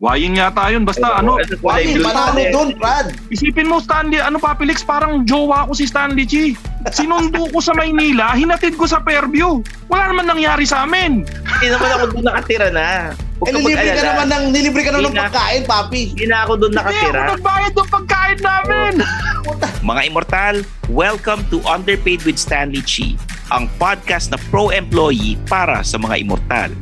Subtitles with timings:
[0.00, 0.88] Wayin yata yun.
[0.88, 2.00] Basta ano, Ano, wayin.
[2.00, 3.12] Panalo doon, Brad.
[3.28, 6.56] Isipin mo, Stanley, ano pa, Felix, parang jowa ko si Stanley Chi.
[6.88, 9.60] Sinundo ko sa Maynila, hinatid ko sa Fairview.
[9.92, 11.28] Wala naman nangyari sa amin.
[11.28, 13.12] Hindi naman ako doon nakatira na.
[13.36, 16.00] Huwag Eh, nilibre ka naman ng, nilibre ka naman ng Hindi pagkain, papi.
[16.12, 17.18] Hindi na ako doon Hindi nakatira.
[17.20, 18.92] ako nagbayad ng pagkain namin.
[19.90, 20.54] Mga immortal,
[20.88, 23.20] welcome to Underpaid with Stanley Chi,
[23.52, 26.72] ang podcast na pro-employee para sa mga immortal.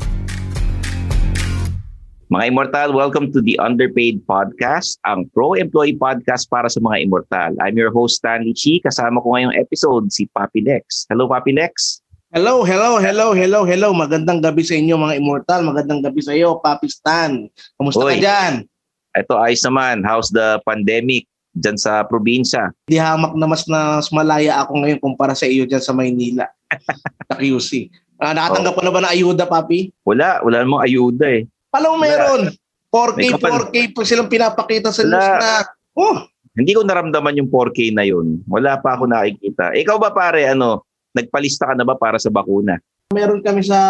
[2.28, 7.56] Mga immortal, welcome to the Underpaid Podcast, ang pro-employee podcast para sa mga immortal.
[7.56, 11.09] I'm your host Stanley Chi, kasama ko ngayong episode si Papi Lex.
[11.09, 12.05] Hello Papi Lex.
[12.28, 13.96] Hello, hello, hello, hello, hello.
[13.96, 15.64] Magandang gabi sa inyo mga immortal.
[15.64, 17.48] Magandang gabi sa iyo, Papi Stan.
[17.80, 18.20] Kamusta ka Oy.
[18.20, 18.69] dyan?
[19.16, 21.24] Ito ayos naman, how's the pandemic
[21.56, 22.77] dyan sa probinsya?
[22.84, 26.45] Di hamak na mas na mas malaya ako ngayon kumpara sa iyo dyan sa Maynila.
[27.33, 27.89] sa QC.
[28.20, 28.77] Ah, nakatanggap Oh.
[28.77, 29.89] ka na ba ng ayuda, Papi?
[30.05, 31.48] Wala, wala namang ayuda eh.
[31.69, 32.42] Palang meron.
[32.88, 35.12] 4K, May kapal- 4K pa silang pinapakita sa Wala.
[35.12, 35.52] news na.
[35.92, 36.16] Oh,
[36.55, 38.42] Hindi ko naramdaman yung 4K na yun.
[38.44, 39.77] Wala pa ako nakikita.
[39.77, 42.80] Ikaw ba pare, ano, nagpalista ka na ba para sa bakuna?
[43.08, 43.80] meron kami sa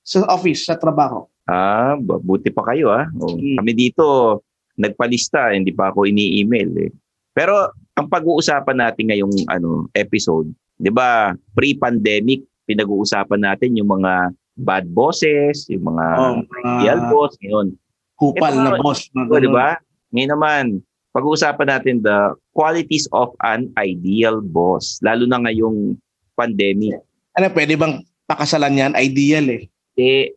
[0.00, 1.28] sa office, sa trabaho.
[1.44, 3.04] Ah, bu- buti pa kayo ah.
[3.14, 3.56] O, Hmm.
[3.56, 4.40] Kami dito,
[4.74, 6.90] nagpalista, hindi pa ako ini-email eh.
[7.30, 14.90] Pero ang pag-uusapan natin ngayong ano, episode, 'di ba, pre-pandemic, pinag-uusapan natin yung mga bad
[14.90, 17.68] bosses, yung mga Oh, ideal uh, boss ngayon.
[18.14, 19.00] kupal Ito na boss.
[19.14, 19.78] Na O, di ba?
[20.10, 20.64] Ngayon naman,
[21.10, 22.18] pag-uusapan natin the
[22.52, 24.98] qualities of an ideal boss.
[25.00, 25.94] Lalo na ngayong
[26.34, 26.98] pandemic.
[27.34, 28.92] Ano, pwede bang pakasalan yan?
[28.94, 29.62] Ideal eh.
[29.94, 30.34] Eh,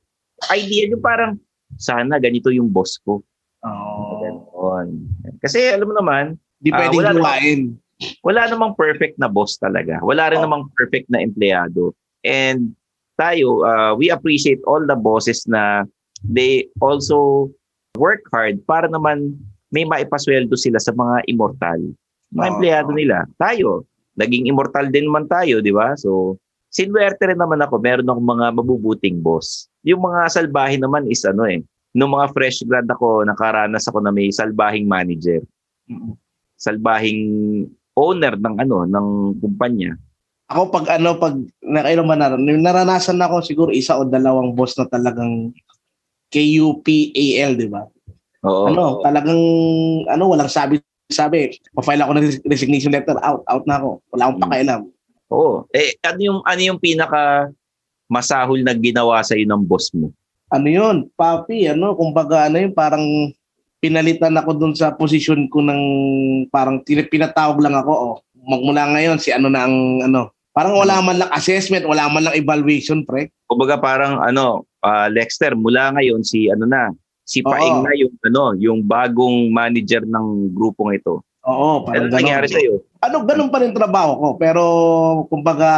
[0.49, 1.33] ideal yung parang,
[1.75, 3.25] sana ganito yung boss ko.
[3.61, 4.21] Oh.
[4.21, 5.05] Ganon.
[5.37, 7.21] Kasi alam mo naman, Di Ah, pwedeng wala naman.
[7.25, 7.61] luwain.
[8.21, 9.97] wala namang perfect na boss talaga.
[10.01, 10.45] Wala rin Oh.
[10.45, 11.93] namang perfect na empleyado.
[12.21, 12.73] And
[13.21, 15.85] tayo, uh, we appreciate all the bosses na
[16.25, 17.49] they also
[17.93, 19.37] work hard para naman
[19.69, 21.79] may maipasweldo sila sa mga immortal.
[22.33, 23.29] Mga empleyado nila.
[23.37, 23.85] Tayo,
[24.17, 25.95] naging immortal din naman tayo, di ba?
[25.95, 27.79] So, sinwerte rin naman ako.
[27.79, 29.71] Meron akong mga mabubuting boss.
[29.87, 31.63] Yung mga salbahin naman is ano eh.
[31.91, 35.43] Nung mga fresh grad ako, nakaranas ako na may salbahing manager.
[36.55, 37.67] Salbahing
[37.99, 39.07] owner ng ano, ng
[39.43, 39.95] kumpanya.
[40.51, 44.75] Ako pag ano, pag nakailang ba naran, naranasan na ako siguro isa o dalawang boss
[44.75, 45.55] na talagang
[46.31, 47.87] KUPAL, di ba?
[48.43, 48.67] Oo.
[48.67, 49.39] Ano, talagang,
[50.07, 50.79] ano, walang sabi
[51.11, 53.99] sabi, pa-file ako ng res- resignation letter, out, out na ako.
[54.15, 54.45] Wala akong Hmm.
[54.47, 54.81] pakialam.
[55.27, 55.67] Oo.
[55.75, 57.51] Eh, ano yung, ano yung pinaka
[58.07, 60.11] masahol na ginawa sa ng boss mo?
[60.51, 63.03] Ano yun, papi, ano, kumbaga, ano yun, parang
[63.83, 65.81] pinalitan ako dun sa posisyon ko ng
[66.47, 69.75] parang pinatawag lang ako, oh, magmula ngayon si ano na ang,
[70.05, 73.31] ano, parang wala man lang assessment, wala man lang evaluation, pre.
[73.47, 76.91] Kumbaga parang ano, ah, Lexter, mula ngayon si ano na,
[77.23, 77.51] si Oo.
[77.51, 81.23] Paing na yung ano, yung bagong manager ng grupong ito.
[81.41, 82.17] Oo, Ano parang ganon.
[82.21, 82.85] nangyari sa iyo?
[83.01, 84.63] Ano, ganun pa rin trabaho ko, pero
[85.31, 85.71] kumbaga,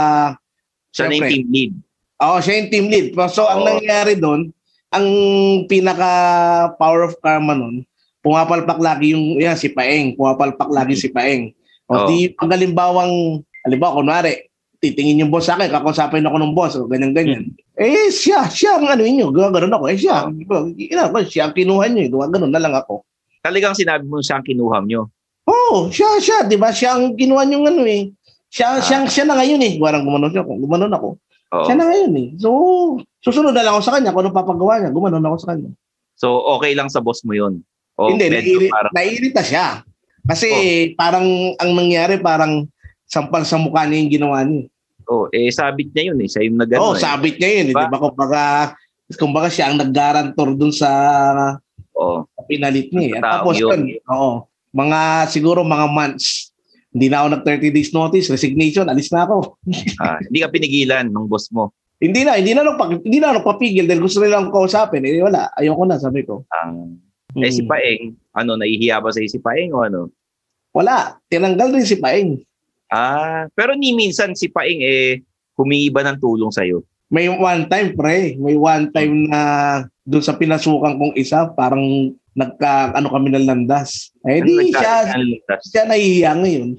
[0.92, 1.74] Siya na yung team lead.
[2.22, 3.08] Oo, siya yung team lead.
[3.32, 3.70] So, ang Oo.
[3.72, 4.52] nangyari doon,
[4.94, 5.08] ang
[5.66, 6.12] pinaka
[6.78, 7.82] power of karma nun,
[8.22, 10.14] pumapalpak lagi yung, yan, si Paeng.
[10.14, 11.50] Pumapalpak lagi si Paeng.
[11.90, 12.08] O Oo.
[12.08, 14.48] di, pag halimbawang, halimbawa, kunwari,
[14.84, 17.56] titingin yung boss sa akin, kakusapin ako ng boss, o ganyan-ganyan.
[17.74, 19.88] Eh, siya, siya ang ano inyo, gano'n ako.
[19.88, 20.28] Eh, siya,
[20.76, 23.08] ina ko, siya ang kinuha niyo, gawa gano'n na lang ako.
[23.40, 25.08] Talagang sinabi mo siyang kinuha nyo.
[25.48, 26.72] Oo, siya, siya, di ba?
[26.72, 28.12] Siya ang kinuha niyo ano eh.
[28.48, 28.84] Siya, Ah.
[28.84, 29.74] siya, siya na ngayon eh.
[29.76, 31.20] Parang gumanon siya, gumanon ako.
[31.52, 31.66] Oo.
[31.66, 32.28] Siya na ngayon eh.
[32.38, 32.50] So,
[33.20, 34.94] susunod na lang ako sa kanya kung anong papagawa niya.
[34.94, 35.72] Gumanon ako sa kanya.
[36.16, 37.60] So, okay lang sa boss mo yun.
[37.98, 39.82] O Hindi, nairi- parang, naiirita siya.
[40.24, 40.96] Kasi Oh.
[40.96, 41.26] parang
[41.60, 42.64] ang nangyari, parang
[43.04, 44.70] sampal sa mukha niya yung ginawa niya.
[45.08, 46.30] Oh, eh, sabit niya yun eh.
[46.30, 47.02] Siya yung nag Oo, oh, eh.
[47.02, 47.66] sabit niya yun.
[47.66, 47.84] Eh, Diba?
[47.86, 48.00] di ba?
[48.00, 48.42] Kumbaga,
[49.16, 50.90] kumbaga siya ang nag-garantor dun sa
[51.94, 52.26] Oo.
[52.46, 53.18] pinalit niya.
[53.18, 53.20] eh.
[53.20, 53.88] At tapos yun.
[53.88, 55.00] yun, oo, mga
[55.30, 56.50] siguro mga months.
[56.94, 59.58] Hindi na ako nag 30 days notice, resignation, alis na ako.
[60.04, 61.74] Ah, hindi ka pinigilan ng boss mo.
[61.98, 65.02] Hindi na, hindi na nagpa, hindi na nagpapigil dahil gusto nila akong kausapin.
[65.02, 66.44] Eh wala, ayoko na, sabi ko.
[66.52, 67.00] Ang
[67.34, 67.72] Eh, si Hmm.
[67.74, 68.04] Paeng,
[68.38, 70.14] ano, nahihiya ba sa si Paeng o ano?
[70.70, 72.38] Wala, tinanggal rin si Paeng.
[72.94, 75.26] Ah, pero ni minsan si Paeng eh
[75.58, 76.86] humingi ba ng tulong sa'yo?
[77.10, 78.38] May one time, pre.
[78.38, 79.42] May one time na
[80.04, 81.82] doon sa pinasukan kong isa, parang
[82.34, 84.14] nagka, ano kami ng landas.
[84.26, 86.70] Eh Ano di nagka- siya, ano, tas- siya nahihiya ngayon.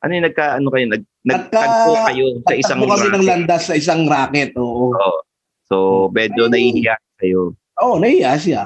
[0.00, 3.24] ano yung nagka, ano kayo, nag, nagtagpo kayo sa isang kami ng racket?
[3.24, 4.92] landas sa isang racket, oo.
[4.92, 5.18] Oo.
[5.64, 5.76] So,
[6.12, 7.56] medyo nahihiya sa'yo.
[7.80, 8.62] Oo, nahihiya siya.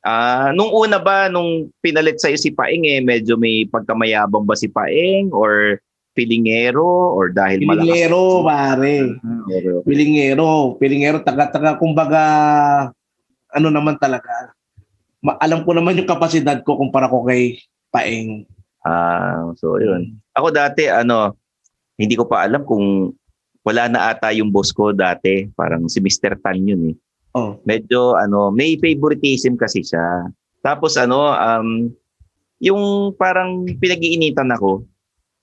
[0.00, 4.64] Ah, nung una ba nung pinalit sa si Paeng eh medyo may pagkamayabang ba si
[4.64, 5.76] Paeng or
[6.18, 9.14] pilingero or dahil Pilingero, pare.
[9.14, 9.86] malakas.
[9.86, 10.74] Pilingero.
[10.82, 12.22] Pilingero, taga-taga, kumbaga,
[13.54, 14.50] ano naman talaga.
[15.22, 17.62] Ma- alam ko naman yung kapasidad ko kumpara ko kay
[17.94, 18.42] Paeng.
[18.82, 20.18] Ah, so yun.
[20.34, 21.38] Ako dati, ano,
[21.94, 23.14] hindi ko pa alam kung
[23.62, 25.46] wala na ata yung boss ko dati.
[25.54, 26.34] Parang si Mr.
[26.42, 26.96] Tan yun eh.
[27.36, 27.60] Oh.
[27.62, 30.26] Medyo, ano, may favoritism kasi siya.
[30.64, 31.92] Tapos, ano, um,
[32.58, 34.82] yung parang pinag-iinitan ako.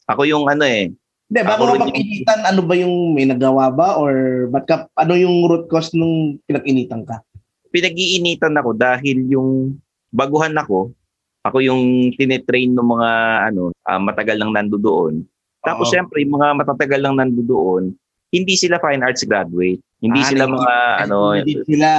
[0.05, 0.93] Ako yung ano eh,
[1.25, 3.97] Hindi, bago Ako ka rin yung- ano ba yung may nagawa ba?
[3.97, 4.13] Or
[4.47, 7.25] ba't ka, ano yung root cause nung pinag-initan ka?
[7.69, 9.75] pinag-iinitan ako dahil yung
[10.07, 10.95] baguhan ako,
[11.43, 11.83] ako yung
[12.15, 13.09] tinetrain ng mga
[13.51, 15.27] ano, ah, matagal nang nandoon.
[15.59, 15.93] Tapos Oo.
[15.93, 17.91] syempre, yung mga matatagal lang nandoon,
[18.31, 19.83] hindi sila fine arts graduate.
[19.99, 20.73] Hindi Ah, sila nag- mga
[21.03, 21.89] ano, Hindi sila.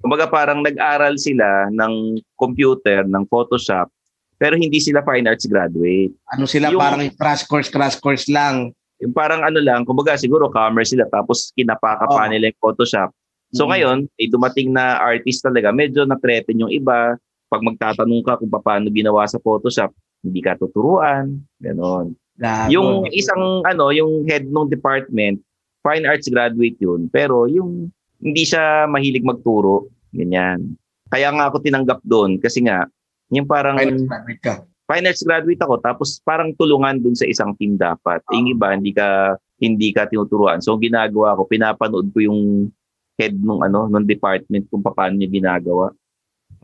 [0.00, 1.92] kumbaga parang nag-aral sila ng
[2.32, 3.92] computer, ng Photoshop,
[4.38, 6.14] pero hindi sila fine arts graduate.
[6.30, 8.70] Ano sila, Yung- parang crash course, crash course lang.
[9.02, 12.30] Yung parang ano lang, kumbaga siguro commerce sila tapos kinapaka pa Oo.
[12.30, 13.10] nila yung Photoshop.
[13.50, 13.70] So Mhm.
[13.74, 17.18] ngayon, may dumating na artist talaga, medyo na-threaten yung iba.
[17.48, 19.90] Pag magtatanong ka kung paano ginawa sa Photoshop,
[20.22, 22.14] hindi ka tuturuan, gano'n.
[22.38, 22.70] Gago.
[22.70, 25.42] Yung isang ano, yung head ng department,
[25.82, 27.90] fine arts graduate yun, pero yung
[28.22, 30.78] hindi siya mahilig magturo, ganyan.
[31.08, 32.86] Kaya nga ako tinanggap doon kasi nga
[33.32, 34.54] yung parang Finance graduate ka.
[34.88, 38.24] fine arts graduate ako tapos parang tulungan dun sa isang team dapat.
[38.24, 38.32] Ah.
[38.32, 40.64] Yung iba hindi ka hindi ka tinuturuan.
[40.64, 42.72] So ginagawa ko, pinapanood ko yung
[43.18, 45.92] head nung ano, nung department kung paano niya ginagawa.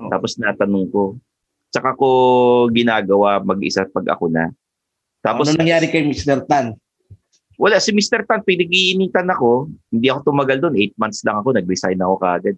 [0.01, 0.09] Oh.
[0.09, 1.03] Tapos natanong ko.
[1.69, 2.09] Tsaka ko
[2.71, 4.49] ginagawa mag-isa pag ako na.
[5.21, 6.47] Tapos ano nangyari kay Mr.
[6.47, 6.79] Tan?
[7.55, 8.27] wala si Mr.
[8.27, 9.71] Tan pinag-iinitan ako.
[9.91, 12.57] Hindi ako tumagal doon, 8 months lang ako, nag-resign ako kaagad.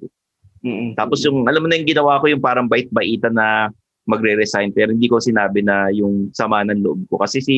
[0.65, 0.97] Mm-mm.
[0.97, 3.69] Tapos yung alam mo na yung ginawa ko yung parang bait-baitan na
[4.07, 7.57] magre-resign pero hindi ko sinabi na yung sama ng loob ko kasi si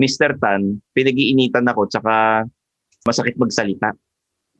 [0.00, 0.40] Mr.
[0.40, 2.44] Tan pinag-iinitan ako tsaka
[3.04, 3.92] masakit magsalita.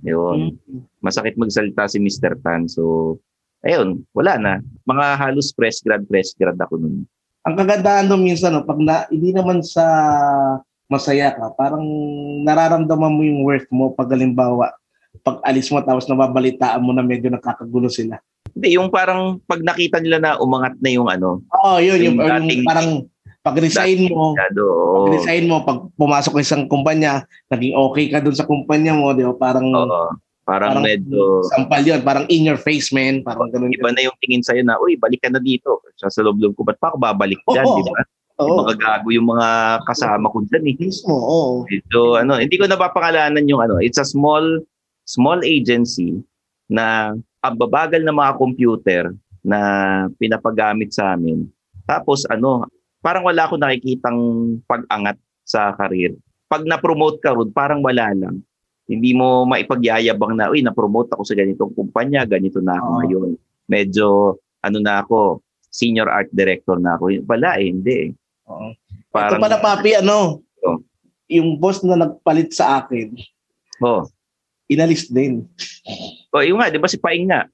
[0.04, 0.60] Yun.
[1.00, 2.36] Masakit magsalita si Mr.
[2.44, 2.68] Tan.
[2.68, 3.16] So
[3.64, 4.52] ayun, wala na.
[4.84, 7.08] Mga halos fresh grad fresh grad ako nun.
[7.44, 9.84] Ang kagandahan doon minsan, no, pag na, hindi naman sa
[10.88, 11.84] masaya ka, parang
[12.40, 14.72] nararamdaman mo yung worth mo pag halimbawa,
[15.20, 18.16] pag alis mo tapos nababalitaan mo na medyo nakakagulo sila.
[18.64, 22.24] Hindi, yung parang pag nakita nila na umangat na yung ano, Oo, yun, yung, Yung
[22.24, 22.88] yung dating- parang
[23.44, 25.12] pag resign mo, masyado, pag oo.
[25.12, 29.20] resign mo, pag pumasok ka isang kumpanya, naging okay ka dun sa kumpanya mo, di
[29.20, 29.36] ba?
[29.36, 29.84] Parang, Oo.
[30.48, 33.20] Parang, parang medyo sampal yun, parang in your face, man.
[33.20, 33.68] Parang ganun.
[33.68, 35.84] iba na yung tingin sa'yo na, uy, balik ka na dito.
[36.00, 37.76] Sa loob-loob ko, ba't pa ako babalik dyan, Oo.
[37.76, 38.00] di ba?
[38.40, 39.48] Oo, Mga gago yung mga
[39.84, 40.76] kasama ko dyan eh.
[40.80, 41.68] mismo, oo.
[41.92, 44.64] So, ano, hindi ko napapangalanan yung ano, it's a small
[45.04, 46.16] small agency
[46.64, 47.12] na
[47.44, 49.02] ang babagal na mga computer
[49.44, 49.58] na
[50.16, 51.44] pinapagamit sa amin.
[51.84, 52.64] Tapos ano,
[53.04, 54.16] parang wala akong nakikitang
[54.64, 56.16] pag-angat sa karir.
[56.48, 58.40] Pag na-promote ka ron, parang wala lang.
[58.88, 62.96] Hindi mo maipagyayabang na, uy, na-promote ako sa ganitong kumpanya, ganito na ako Oo.
[63.04, 63.30] ngayon.
[63.68, 64.06] Medyo,
[64.64, 67.12] ano na ako, senior art director na ako.
[67.28, 68.10] Wala eh, hindi eh.
[68.48, 68.72] Oo.
[69.12, 70.80] Parang, Ito pala, papi, ano, Oh.
[71.28, 73.12] yung boss na nagpalit sa akin,
[73.84, 74.08] oh,
[74.66, 75.44] inalis din.
[76.30, 77.44] oh, yung nga, di ba si Paing nga?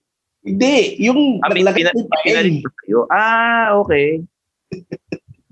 [0.41, 2.99] Hindi, yung Ah, naglagay pina- din pa Pinalit ba kayo?
[3.07, 4.25] Ah, okay.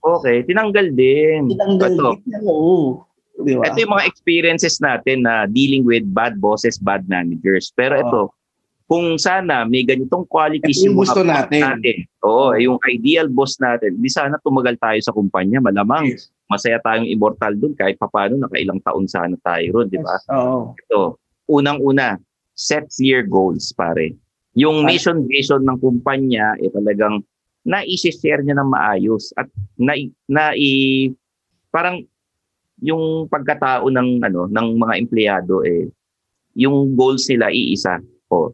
[0.00, 1.50] Okay, tinanggal din.
[1.50, 3.04] Tinanggal Ito, din oo.
[3.38, 3.68] Di ba?
[3.68, 7.70] ito yung mga experiences natin na dealing with bad bosses, bad managers.
[7.70, 8.02] Pero Oo.
[8.02, 8.22] ito,
[8.88, 11.62] kung sana may ganitong qualities Ito yung mga gusto boss natin.
[12.24, 13.94] Oo, yung ideal boss natin.
[13.94, 15.60] Di sana tumagal tayo sa kumpanya.
[15.60, 16.32] Malamang Yes.
[16.48, 20.16] masaya tayong immortal dun kahit papano nakailang taon sana tayo ron, di ba?
[20.32, 20.72] Oo.
[20.74, 22.20] Ito, unang-una,
[22.54, 24.12] set clear goals, pare.
[24.58, 27.22] Yung mission vision ng kumpanya eh talagang
[27.68, 29.94] na-share niya ng maayos at na,
[30.26, 31.08] na i,
[31.68, 32.02] parang
[32.80, 35.90] yung pagkatao ng ano ng mga empleyado eh
[36.58, 38.02] yung goals nila iisa.
[38.34, 38.50] O,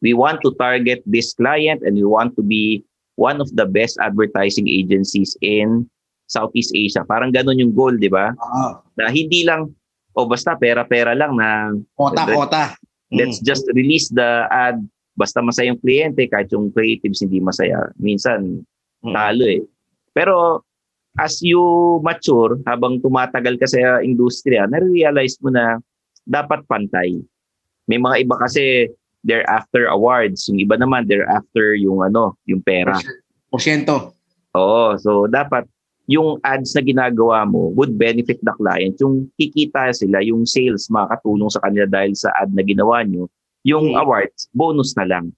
[0.00, 2.80] we want to target this client and we want to be
[3.20, 5.84] one of the best advertising agencies in
[6.26, 7.04] Southeast Asia.
[7.04, 8.32] Parang ganun yung goal, di ba?
[8.32, 8.80] Oo.
[8.96, 9.70] Na hindi lang
[10.14, 12.62] o basta pera-pera lang na Kota, Let's- kota.
[13.10, 13.44] let's Mm.
[13.44, 14.78] just release the ad
[15.14, 18.62] basta masaya yung kliyente kahit yung creatives hindi masaya minsan
[19.04, 19.12] Mm.
[19.14, 19.62] talo eh
[20.10, 20.62] pero
[21.14, 21.62] as you
[22.02, 25.78] mature habang tumatagal ka sa industriya na-realize mo na
[26.24, 27.20] dapat pantay
[27.86, 28.90] may mga iba kasi
[29.22, 32.98] they're after awards yung iba naman they're after yung ano yung pera
[33.46, 34.10] Porsyento.
[34.58, 35.62] Oo, so dapat
[36.04, 38.96] yung ads na ginagawa mo would benefit the client.
[39.00, 43.28] Yung kikita sila, yung sales makakatulong sa kanila dahil sa ad na ginawa nyo.
[43.64, 44.00] Yung Mm.
[44.04, 45.32] awards, bonus na lang.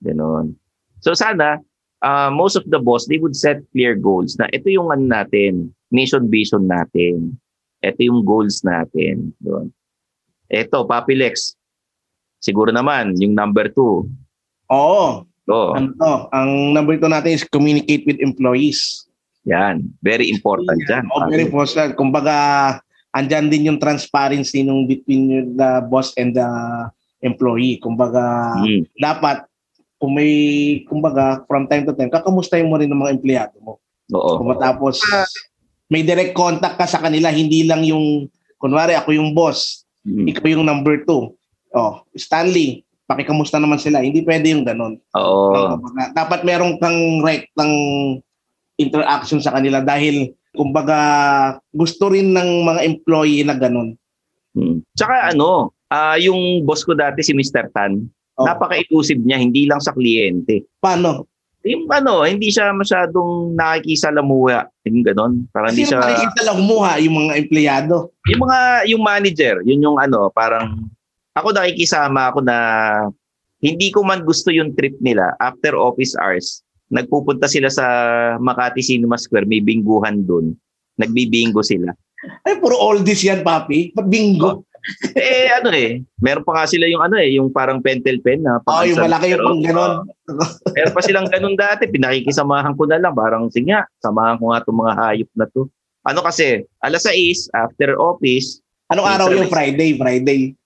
[0.00, 0.56] Ganon.
[1.04, 1.60] So sana,
[2.00, 5.68] uh, most of the boss, they would set clear goals na ito yung ano natin,
[5.92, 7.36] mission vision natin.
[7.84, 9.36] Ito yung goals natin.
[9.38, 9.70] Doon.
[10.48, 11.54] Ito, Papilex.
[12.40, 14.08] Siguro naman, yung number two.
[14.72, 15.28] Oo.
[15.48, 16.12] Oh, Ano to?
[16.36, 19.07] Ang number two natin is communicate with employees.
[19.44, 19.86] Yan.
[20.00, 21.04] Very important dyan.
[21.10, 21.94] Oh, very important.
[21.94, 22.34] Kumbaga,
[23.12, 26.48] andyan din yung transparency nung between the boss and the
[27.20, 27.78] employee.
[27.78, 29.46] Kumbaga, Mm, dapat
[29.98, 30.32] kung may,
[30.86, 33.82] kumbaga, from time to time, kakamustahin mo rin ng mga empleyado mo.
[34.08, 34.40] oo.
[34.40, 35.02] Kung matapos,
[35.86, 38.24] may direct contact ka sa kanila, hindi lang yung,
[38.56, 41.36] kunwari, ako yung boss, Mm, ikaw yung number two.
[41.74, 44.00] Oh, Stanley, pakikamusta naman sila.
[44.00, 44.96] Hindi pwede yung ganon.
[45.12, 45.76] Oo.
[45.76, 47.72] Kumbaga, dapat meron kang right ng
[48.78, 50.98] interaction sa kanila dahil kumbaga
[51.74, 53.98] gusto rin ng mga employee na ganun.
[54.54, 54.80] Mm.
[54.94, 57.68] Tsaka ano, ah yung boss ko dati si Mr.
[57.74, 58.06] Tan,
[58.38, 58.46] Oh.
[58.46, 60.62] napaka-elusive niya, hindi lang sa kliyente.
[60.78, 61.26] Paano?
[61.66, 64.70] Yung ano, hindi siya masyadong nakikisalamuha.
[64.86, 65.32] Yung ganon.
[65.50, 65.98] Parang hindi siya...
[66.54, 68.14] umuha yung mga empleyado.
[68.30, 68.58] Yung mga,
[68.94, 70.86] yung manager, yun yung ano, parang...
[71.34, 72.56] Ako nakikisama ako na
[73.58, 76.62] hindi ko man gusto yung trip nila after office hours.
[76.88, 77.84] Nagpupunta sila sa
[78.40, 80.56] Makati Cinema Square, may bingguhan dun.
[80.96, 81.92] Nagbibingo sila.
[82.42, 83.92] Ay, puro oldies yan, papi.
[84.08, 84.64] Bingo?
[85.18, 88.62] eh ano eh, meron pa nga sila yung ano eh, yung parang pentel pen na
[88.62, 89.92] Oo, yung malaki yung pang ganon.
[90.76, 94.62] Meron pa silang ganun dati, pinakikisamahan ko na lang, parang sige nga, samahan ko nga
[94.64, 95.62] itong mga hayop na to.
[96.08, 100.00] Ano kasi, alas 6, after office, Anong araw yung Friday?
[100.00, 100.56] Friday.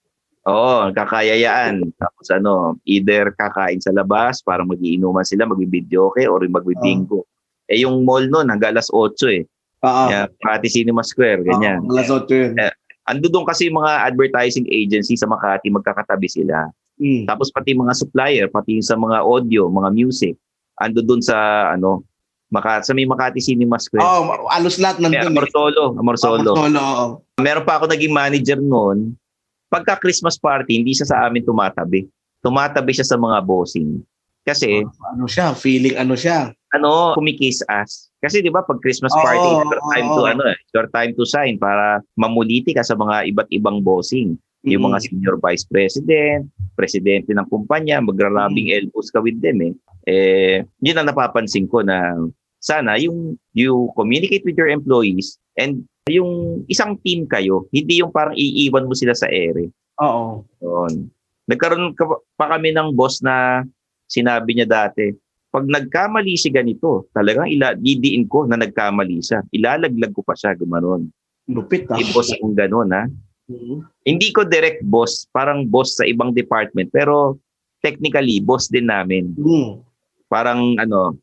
[0.47, 1.83] Oo, kakayayaan.
[1.99, 7.27] Tapos ano, either kakain sa labas, parang magiinuman sila, magbibideo okay, or magbibingo.
[7.71, 9.43] Eh yung mall nun, hanggang alas 8 eh.
[9.83, 10.05] Oo.
[10.11, 11.83] Kaya Makati Cinema Square, ganyan.
[11.87, 12.53] Oo, alas 8 yun.
[12.59, 12.73] Eh,
[13.03, 16.71] Ando doon kasi mga advertising agency sa Makati, magkakatabi sila.
[17.03, 17.27] Mm.
[17.27, 20.39] Tapos pati mga supplier, pati yung sa mga audio, mga music,
[20.79, 22.07] ando doon sa ano,
[22.53, 24.05] Maka, sa may Makati Cinema Square.
[24.05, 25.25] Oo, alos lahat nandun.
[25.25, 25.33] eh.
[25.33, 26.53] Amorsolo, Amorsolo.
[26.53, 27.07] Solo, oo.
[27.41, 29.17] Meron pa ako naging manager noon.
[29.73, 32.05] Pagka Christmas party, hindi siya sa amin tumatabi.
[32.45, 34.05] Tumatabi siya sa mga bossing.
[34.45, 35.57] Kasi, Ano siya?
[35.57, 36.53] Feeling ano siya?
[36.73, 38.09] ano, kumikiss us.
[38.19, 40.29] Kasi 'di ba pag Christmas party, it's your time to oo.
[40.29, 44.41] ano, eh, your time to shine para mamuliti ka sa mga iba't ibang bossing.
[44.65, 44.89] Yung Mm.
[44.89, 49.75] mga senior vice president, presidente ng kumpanya, magra-rubbing elbows ka with them eh.
[50.07, 52.15] Eh, yun ang napapansin ko na
[52.63, 58.39] sana yung you communicate with your employees and yung isang team kayo, hindi yung parang
[58.39, 59.71] iiwan mo sila sa ere.
[60.03, 60.47] Oo.
[60.63, 61.11] Yun.
[61.51, 62.07] Nagkaroon ka
[62.39, 63.67] pa kami ng boss na
[64.07, 65.11] sinabi niya dati,
[65.53, 69.45] pag nagkamali si ganito, talagang ila, didiin ko na nagkamali siya.
[69.53, 71.13] Ilalaglag ko pa siya, gumanon.
[71.51, 71.99] Lupit ah.
[72.01, 73.05] May boss akong ganon, ha?
[73.51, 73.85] Mhm.
[74.07, 77.37] Hindi ko direct boss, parang boss sa ibang department, pero
[77.85, 79.35] technically, boss din namin.
[79.37, 79.83] Mm.
[80.31, 81.19] Parang ano,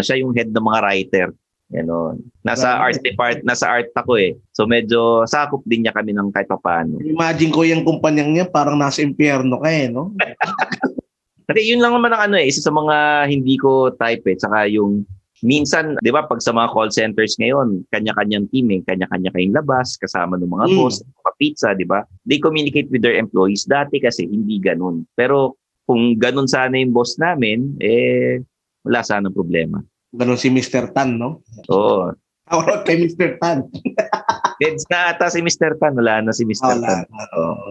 [0.00, 1.28] siya yung head ng mga writer.
[1.72, 2.20] Ganon.
[2.44, 2.84] Nasa Grabe.
[2.84, 4.36] art depart, nasa art ako eh.
[4.52, 7.00] So medyo sakop din niya kami ng kahit paano.
[7.00, 10.12] Imagine ko yung kumpanyang niya parang nasa impyerno ka eh, no?
[11.48, 14.36] Kasi yun lang naman ang ano eh, isa sa mga hindi ko type eh.
[14.36, 15.02] Tsaka yung
[15.42, 19.98] minsan, di ba, pag sa mga call centers ngayon, kanya-kanyang team eh, kanya-kanya kayong labas,
[19.98, 20.76] kasama ng mga Mm.
[20.78, 22.06] boss, mga pizza, di ba?
[22.22, 23.66] They communicate with their employees.
[23.66, 25.02] Dati kasi hindi ganun.
[25.18, 28.38] Pero kung ganun sana yung boss namin, eh,
[28.82, 29.80] wala sana problema.
[30.12, 30.92] Ganon si Mr.
[30.92, 31.40] Tan, no?
[31.66, 32.12] Oo.
[32.44, 33.38] Tawag kay Mr.
[33.38, 33.64] Tan.
[34.62, 35.78] Heads na ata si Mr.
[35.78, 35.96] Tan.
[35.96, 36.76] Wala na si Mr.
[36.76, 37.02] Wala.
[37.02, 37.04] Tan.
[37.32, 37.70] Oo.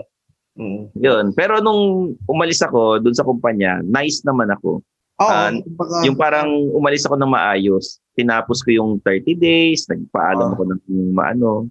[0.52, 0.84] Mm.
[0.98, 1.26] Yun.
[1.32, 4.84] Pero nung umalis ako dun sa kumpanya, nice naman ako.
[5.22, 10.52] Oo, Ah, kumbaga, Yung parang umalis ako ng maayos, tinapos ko yung 30 days, nagpaalam
[10.52, 10.54] Oh.
[10.58, 10.82] ako ng
[11.14, 11.70] maano.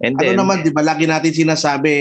[0.00, 1.92] And ano then, naman, di ba, lagi natin sinasabi,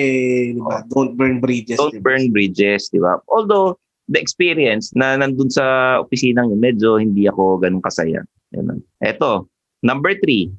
[0.54, 1.78] di ba, don't burn bridges.
[1.78, 2.06] don't di ba?
[2.08, 3.18] burn bridges, di ba?
[3.28, 3.78] Although,
[4.12, 8.24] the experience na nandun sa opisinang yun, medyo hindi ako ganun kasaya.
[8.54, 8.84] Yan.
[9.00, 9.48] Eto,
[9.82, 10.52] number three,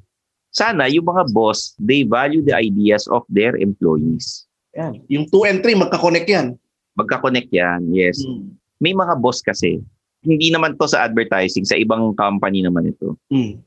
[0.54, 4.46] sana yung mga boss, they value the ideas of their employees.
[4.78, 5.02] Yan.
[5.10, 6.46] Yung 2 and 3, magka-connect yan.
[6.94, 8.22] Magka-connect yan, yes.
[8.22, 8.54] Mm.
[8.78, 9.82] May mga boss kasi,
[10.24, 13.18] hindi naman to sa advertising, sa ibang company naman ito.
[13.30, 13.60] Mm.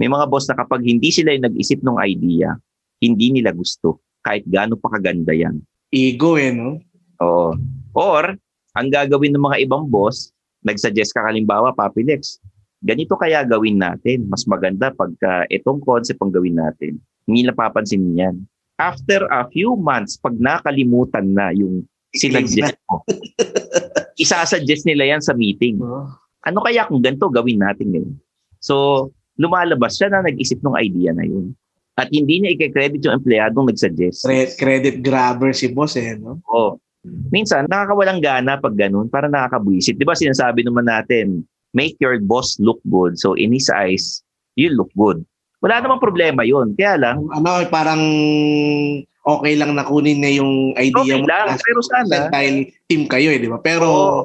[0.00, 2.56] May mga boss na kapag hindi sila yung nag-isip ng idea,
[3.04, 4.00] hindi nila gusto.
[4.24, 5.60] Kahit gaano pa kaganda yan.
[5.92, 6.80] Ego eh, no?
[7.20, 7.52] Oo.
[7.92, 8.36] Or,
[8.76, 10.30] ang gagawin ng mga ibang boss,
[10.62, 12.38] nag-suggest ka kalimbawa, Papi Lex,
[12.84, 14.28] ganito kaya gawin natin.
[14.30, 17.00] Mas maganda pagka itong concept ang gawin natin.
[17.26, 18.36] Hindi napapansin yan.
[18.80, 21.84] After a few months, pag nakalimutan na yung
[22.16, 23.04] sinadjust mo,
[24.22, 25.78] isasuggest nila yan sa meeting.
[26.48, 28.16] Ano kaya kung ganito gawin natin ngayon?
[28.60, 31.52] So, lumalabas siya na nag-isip ng idea na yun.
[32.00, 34.24] At hindi niya i-credit yung empleyadong nag-suggest.
[34.24, 36.40] Cre- credit grabber si boss eh, no?
[36.48, 36.80] Oo.
[37.04, 39.96] Minsan, nakakawalang gana pag ganun, para nakakabwisit.
[39.96, 41.42] Di ba sinasabi naman natin,
[41.72, 43.16] make your boss look good.
[43.16, 44.20] So in his eyes,
[44.54, 45.24] you look good.
[45.60, 46.76] Wala namang problema yun.
[46.76, 48.00] Kaya lang, Ano, parang
[49.22, 51.28] okay lang na kunin niya yung idea Okay mo.
[51.28, 52.54] lang, na- pero sana- dahil
[52.86, 53.60] team kayo, eh, di ba?
[53.60, 54.20] Pero, Oo.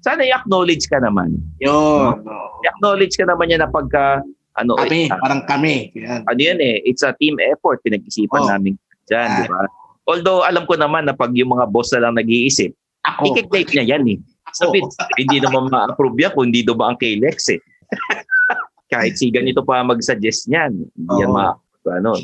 [0.00, 1.36] sana i-acknowledge ka naman.
[1.58, 2.20] yun.
[2.20, 2.34] no.
[2.64, 4.20] I-acknowledge ka naman yan na pagka,
[4.54, 5.74] ano, Kami, eh, parang kami.
[5.92, 6.24] Yan.
[6.24, 8.48] ano yan eh, it's a team effort, pinag-isipan Oh.
[8.48, 9.36] namin dyan, Ah.
[9.36, 9.60] di ba?
[10.06, 12.70] Although, alam ko naman na pag yung mga boss na lang nag-iisip,
[13.02, 13.34] Ako.
[13.34, 14.18] i-take niya yan eh.
[14.54, 14.78] Sabi,
[15.18, 17.60] hindi naman ma-approve yan kung hindi dumaan kay Lex eh.
[18.92, 21.36] Kahit si ganito pa mag-suggest niyan, hindi yan Oo.
[21.36, 21.58] ma,
[21.90, 22.14] ano,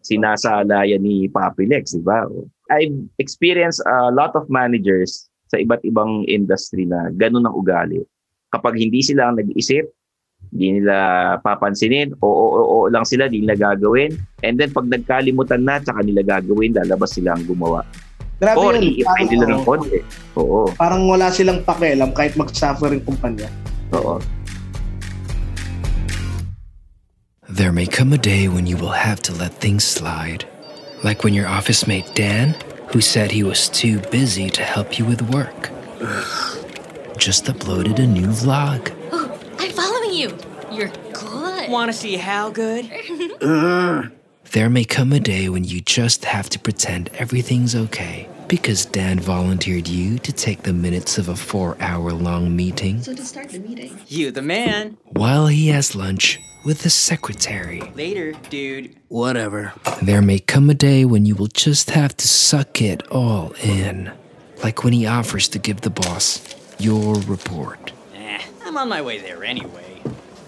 [0.00, 2.24] sinasala yan ni Papi Lex, di ba?
[2.72, 8.02] I've experienced a lot of managers sa iba't ibang industry na ganun ang ugali.
[8.50, 9.86] Kapag hindi sila ang nag-isip,
[10.52, 10.96] hindi nila
[11.42, 14.14] papansinin, oo, oo, oo lang sila, hindi nila gagawin.
[14.44, 17.82] And then pag nagkalimutan na, tsaka nila gagawin, lalabas sila ang gumawa.
[18.36, 19.98] Grabe Or i-apply nila ng konti.
[20.36, 23.48] Oo, parang wala silang pakialam kahit mag-suffer yung kumpanya.
[23.96, 24.20] oo.
[27.48, 30.44] There may come a day when you will have to let things slide.
[31.04, 32.58] Like when your office mate Dan,
[32.92, 35.70] who said he was too busy to help you with work,
[37.16, 38.92] just uploaded a new vlog.
[40.22, 40.76] I'm following you.
[40.76, 41.70] You're good.
[41.70, 42.90] Want to see how good?
[44.52, 49.18] There may come a day when you just have to pretend everything's okay because Dan
[49.18, 53.48] volunteered you to take the minutes of a four hour long meeting So to start
[53.50, 53.98] the meeting.
[54.06, 54.96] You the man.
[55.10, 57.80] while he has lunch with the secretary.
[57.96, 58.96] Later, dude.
[59.08, 59.72] Whatever.
[60.00, 64.12] There may come a day when you will just have to suck it all in.
[64.62, 66.40] Like when he offers to give the boss
[66.78, 69.95] your report Eh, I'm on my way there anyway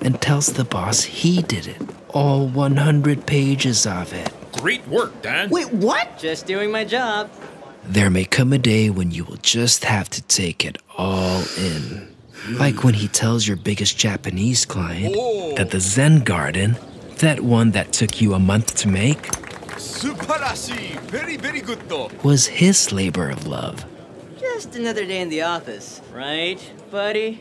[0.00, 1.80] and tells the boss he did it.
[2.10, 4.32] All 100 pages of it.
[4.52, 5.50] Great work, Dan.
[5.50, 6.18] Wait, what?
[6.18, 7.30] Just doing my job.
[7.84, 12.14] There may come a day when you will just have to take it all in.
[12.50, 15.54] Like when he tells your biggest Japanese client oh.
[15.56, 16.76] that the Zen garden,
[17.18, 19.34] that one that took you a month to make,
[21.08, 21.78] very, very good,
[22.22, 23.84] was his labor of love.
[24.38, 26.58] Just another day in the office, right,
[26.90, 27.40] buddy?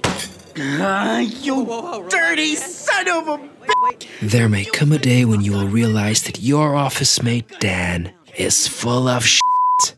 [0.59, 1.65] Ah, you
[2.09, 3.35] dirty son of a.
[3.37, 4.07] Wait, wait.
[4.21, 8.67] There may come a day when you will realize that your office mate Dan is
[8.67, 9.93] full of shit.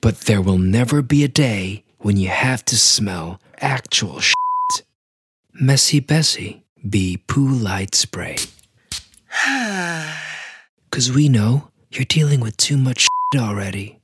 [0.00, 4.86] But there will never be a day when you have to smell actual shit.
[5.52, 8.36] Messy Bessie, be poo light spray.
[10.90, 13.98] Cause we know you're dealing with too much shit already.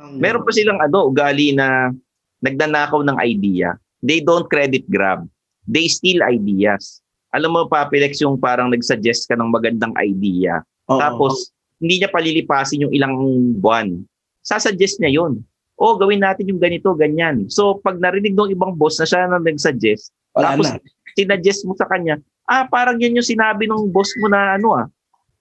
[0.00, 1.94] Meron pa silang ano, ugali na
[2.42, 3.78] nagnanakaw ng idea.
[4.00, 5.28] They don't credit grab.
[5.68, 7.04] They steal ideas.
[7.30, 10.64] Alam mo, Papilex, yung parang nagsuggest ka ng magandang idea.
[10.90, 10.98] Oo.
[10.98, 13.14] Tapos, hindi niya palilipasin yung ilang
[13.62, 14.02] buwan.
[14.42, 15.44] Sasuggest niya yun.
[15.80, 17.48] O, gawin natin yung ganito, ganyan.
[17.48, 20.80] So, pag narinig ng ibang boss na siya na nagsuggest, wala tapos na.
[21.16, 24.86] sinuggest mo sa kanya, ah, parang yan yung sinabi ng boss mo na ano ah.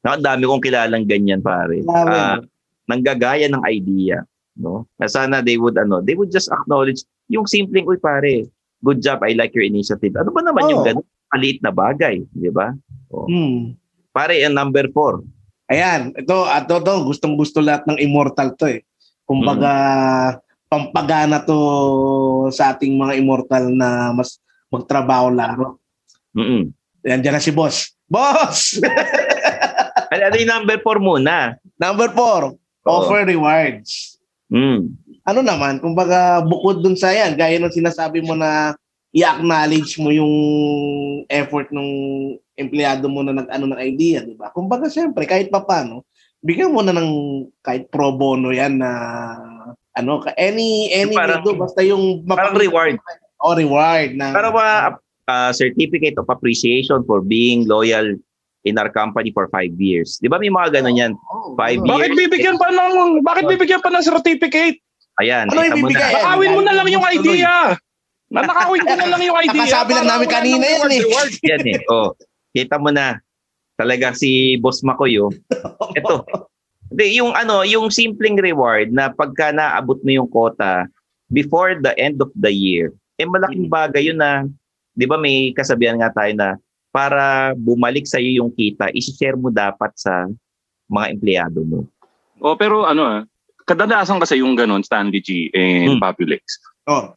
[0.07, 1.83] Ang dami kong kilalang ganyan, pare.
[1.83, 2.15] Grabe.
[2.15, 2.39] Ah,
[2.87, 4.23] nanggagaya ng idea.
[4.55, 4.87] No?
[4.95, 8.49] Na sana they would ano, they would just acknowledge yung simpleng, uy pare,
[8.81, 10.17] good job, I like your initiative.
[10.17, 10.87] Ano ba naman yung Oo.
[10.87, 11.07] ganun?
[11.29, 12.73] Maliit na bagay, di ba?
[13.13, 13.77] Hmm.
[14.09, 15.21] Pare, ang number four.
[15.69, 18.81] Ayan, ito, ito, ito, gustong gusto lahat ng immortal to eh.
[19.29, 19.71] Kumbaga,
[20.65, 24.41] pampagana to sa ating mga immortal na mas
[24.73, 25.77] magtrabaho laro.
[26.33, 26.73] Mm-mm.
[27.05, 27.93] Yan dyan na si boss.
[28.09, 28.59] Boss!
[30.09, 31.53] Ano, ano yung number four muna?
[31.77, 34.17] Number four, offer rewards.
[34.49, 34.97] Mm.
[35.29, 38.73] Ano naman, kumbaga bukod dun sa yan, gaya ng sinasabi mo na
[39.13, 40.33] i-acknowledge mo yung
[41.29, 41.89] effort ng
[42.57, 44.49] empleyado mo na nag-ano ng idea, di ba?
[44.49, 46.01] Kumbaga siyempre, kahit pa paano,
[46.41, 47.09] bigyan mo na ng
[47.61, 48.91] kahit pro bono yan na
[49.93, 52.97] ano, ka- any, any Parang- do, basta yung Parang reward.
[53.39, 54.75] O reward na Parang mga
[55.29, 58.17] uh, certificate of appreciation for being loyal
[58.67, 60.19] in our company for five years.
[60.19, 61.11] Di ba may mga ganun yan?
[61.31, 61.87] Oh, Five oh.
[61.87, 62.19] Bakit years.
[62.27, 64.81] bibigyan pa ng bakit bibigyan pa ng certificate?
[65.19, 65.99] Ayan, Ano ibibigay?
[65.99, 66.19] na.
[66.23, 67.51] Nakawin mo na lang yung idea.
[68.31, 69.63] Nanakawin mo na lang yung idea.
[69.67, 71.01] Nakasabi lang namin kanina yan eh.
[71.03, 71.31] reward.
[71.43, 71.79] Yan eh.
[71.91, 72.15] Oh,
[72.55, 73.19] kita mo na.
[73.75, 75.31] Talaga si Boss Makoy, oh.
[75.99, 76.23] Ito.
[76.89, 80.89] Hindi, yung ano, yung simpleng reward na pagka naabot mo yung quota
[81.29, 82.89] before the end of the year,
[83.21, 84.49] eh malaking bagay yun na,
[84.97, 86.49] di ba may kasabihan nga tayo na
[86.89, 90.25] para bumalik sa iyo yung kita, i-share mo dapat sa
[90.89, 91.85] mga empleyado mo.
[92.41, 93.21] Oh, pero ano ah,
[93.69, 96.01] kadalasan kasi yung ganun, Stanley G and Hmm.
[96.01, 96.41] Papulex.
[96.89, 97.13] Oh.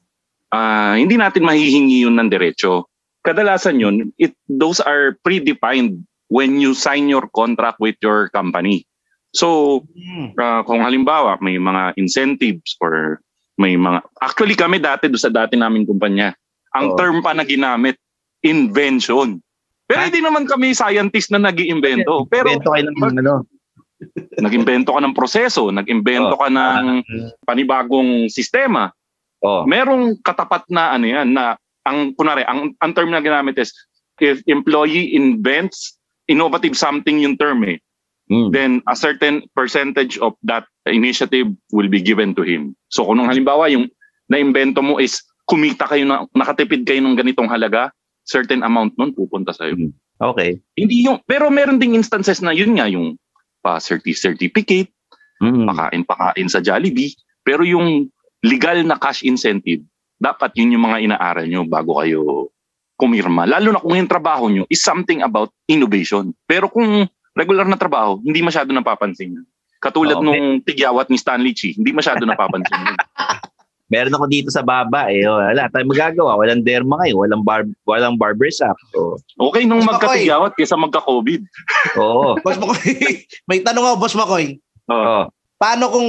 [0.53, 2.85] Ah, hindi natin mahihingi yun ng diretso.
[3.25, 5.97] Kadalasan yun, it, those are predefined
[6.29, 8.85] when you sign your contract with your company.
[9.33, 10.37] So, Hmm.
[10.37, 13.25] ah, kung halimbawa may mga incentives or
[13.57, 16.37] may mga actually kami dati do sa dati naming kumpanya
[16.73, 16.97] ang Oo.
[16.97, 17.97] term pa na ginamit
[18.43, 19.41] invention
[19.85, 20.09] Pero Ha?
[20.09, 23.45] hindi naman kami scientist na nag iimbento Pero Bento kayo ng ano.
[24.38, 26.41] Nag-imbento ka ng proseso, nag-imbento Oh.
[26.41, 27.03] ka ng
[27.47, 28.91] panibagong sistema.
[29.43, 29.67] Oh.
[29.67, 33.75] Merong katapat na ano yan, na ang, kunwari, ang, ang term na ginamit is,
[34.23, 35.99] if employee invents
[36.31, 37.83] innovative something yung term eh,
[38.31, 38.49] Mm.
[38.55, 42.73] then a certain percentage of that initiative will be given to him.
[42.88, 43.91] So kung halimbawa yung
[44.31, 47.91] na-invento mo is kumita kayo na nakatipid kayo ng ganitong halaga,
[48.25, 49.75] certain amount nun pupunta sa'yo.
[49.75, 49.93] Mm.
[50.23, 50.62] Okay.
[50.79, 53.19] Hindi yung pero meron ding instances na yun nga yung
[53.62, 54.90] pa certi certificate,
[55.42, 55.66] Mm.
[55.66, 58.07] pakain-pakain sa Jollibee, pero yung
[58.42, 59.83] legal na cash incentive,
[60.18, 62.51] dapat yun yung mga inaaral nyo bago kayo
[62.94, 63.42] kumirma.
[63.42, 66.31] Lalo na kung yung trabaho nyo is something about innovation.
[66.46, 69.42] Pero kung regular na trabaho, hindi masyado napapansin.
[69.83, 70.27] Katulad Okay.
[70.31, 72.70] nung tigyawat ni Stanley Chi, hindi masyado napapansin.
[73.92, 75.28] Meron ako dito sa baba eh.
[75.28, 76.40] Oh, Wala tayong magagawa.
[76.40, 77.28] Walang derma ngayon.
[77.28, 78.72] Walang, bar walang barbershop.
[78.96, 81.44] So, Okay nung magkatigyawat kaysa magka-COVID.
[82.00, 82.40] oo.
[82.40, 82.96] Boss Makoy,
[83.52, 84.57] may tanong ako, Boss Makoy.
[84.88, 85.28] Oh.
[85.61, 86.09] Paano kung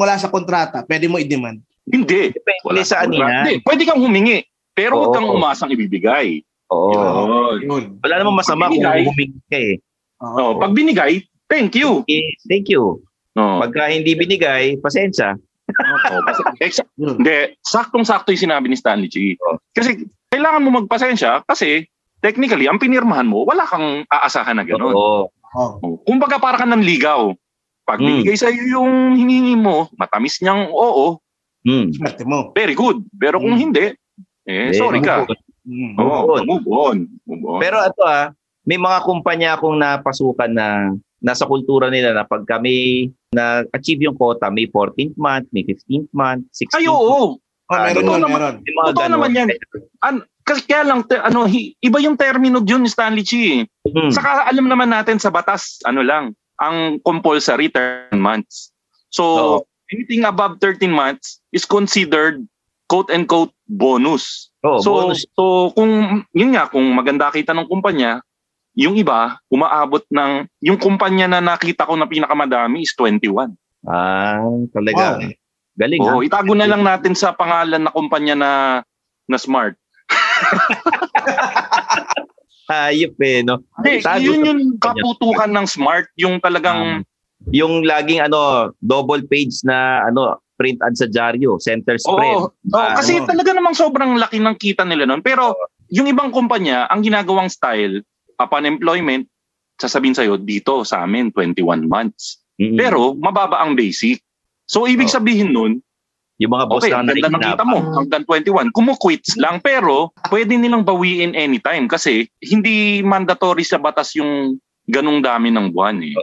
[0.00, 0.88] wala sa kontrata?
[0.88, 1.60] Pwede mo i-demand?
[1.84, 2.32] Hindi.
[2.32, 3.28] Depende sa ano kontrata.
[3.28, 3.44] yan.
[3.44, 3.54] Hindi.
[3.60, 4.38] Pwede kang humingi,
[4.72, 5.16] pero huwag Oo.
[5.20, 6.40] kang umasang ibibigay.
[6.72, 6.96] Oo.
[6.96, 7.58] Yun.
[7.68, 7.84] Yun.
[8.00, 9.76] Wala namang masama kung humingi ka eh.
[10.18, 12.02] Oh, pag binigay, thank you.
[12.10, 12.98] Eh, Thank you.
[13.38, 13.62] No.
[13.62, 15.38] Pagka hindi binigay, pasensya.
[15.68, 17.20] Oh, kasi, exa- Yun.
[17.20, 19.36] hindi, saktong-sakto yung sinabi ni Stanley G.
[19.40, 19.60] Oh.
[19.70, 21.86] Kasi kailangan mo magpasensya kasi
[22.18, 24.90] technically, ang pinirmahan mo, wala kang aasahan na gano'n.
[24.90, 25.28] Oo.
[25.54, 25.70] Oh.
[25.80, 25.96] Oh.
[26.02, 27.32] Kumbaga para ka ng ligaw.
[27.84, 28.06] Pag Mm.
[28.06, 31.20] binigay sa iyo yung hiningi mo, matamis niyang oo,
[31.64, 31.90] Hmm.
[32.24, 32.52] Mo.
[32.54, 33.02] very good.
[33.12, 33.60] Pero kung Mm.
[33.60, 33.86] hindi,
[34.44, 35.24] eh, Eh, sorry ka.
[35.24, 35.40] move on.
[35.68, 35.94] Mm.
[35.98, 36.96] Oh, move on.
[37.24, 37.60] Move on.
[37.60, 38.32] Pero ito ah,
[38.64, 40.66] may mga kumpanya akong napasukan na
[41.18, 46.46] nasa kultura nila na pag kami na-achieve yung quota, may 14th month, may 15th month,
[46.54, 46.96] 16th Ay, month.
[46.96, 47.20] oo.
[47.68, 48.38] Oh, meron Totoo yun, naman.
[48.40, 48.54] meron.
[48.64, 49.48] May mga Totoo naman yan.
[50.00, 53.68] An, kasi kaya lang, te- ano, hi- iba yung termino yun ni Stanley Chi.
[53.84, 54.08] Hmm.
[54.08, 56.32] Saka alam naman natin sa batas, ano lang,
[56.64, 58.72] ang compulsory 13 months.
[59.12, 59.56] So, Oo.
[59.92, 62.40] anything above 13 months is considered
[62.88, 64.48] quote-unquote bonus.
[64.64, 65.28] Oo, so, bonus.
[65.36, 65.44] so
[65.76, 68.24] kung, yun nga, kung maganda kita ng kumpanya,
[68.78, 73.50] yung iba, umaabot ng, yung kumpanya na nakita ko na pinakamadami is 21.
[73.82, 74.38] Ah,
[74.70, 75.18] talaga.
[75.18, 75.34] Wow.
[75.78, 76.26] Galing Oo, ah.
[76.26, 78.50] itago na lang natin sa pangalan na kumpanya na
[79.26, 79.74] na smart.
[82.70, 83.58] Hayop eh, no?
[83.82, 87.02] Hindi, yun yung kaputukan ng smart, yung talagang
[87.54, 92.34] Yung laging ano, double page na ano, print ad sa dyaryo, center spread.
[92.34, 92.50] Oo.
[92.50, 93.30] Oh, kasi ano.
[93.30, 95.22] talaga namang sobrang laki ng kita nila noon.
[95.22, 95.54] Pero
[95.86, 98.02] yung ibang kumpanya, ang ginagawang style,
[98.38, 99.26] upon employment,
[99.78, 102.42] sasabihin sa'yo, dito sa amin, 21 months.
[102.58, 102.78] Mm-mm.
[102.78, 104.18] Pero mababa ang basic.
[104.66, 105.16] So ibig Oo.
[105.18, 105.78] sabihin nun,
[106.38, 109.58] yung mga boss okay, na ang ganda ng kita mo, hanggang 21, kumukwits lang.
[109.58, 114.54] Pero pwede nilang bawiin anytime kasi hindi mandatory sa batas yung
[114.86, 116.14] ganong dami ng buwan eh.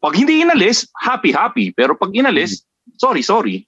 [0.00, 1.76] Pag hindi inalis, happy-happy.
[1.76, 2.64] Pero pag inalis,
[2.96, 3.64] sorry, sorry.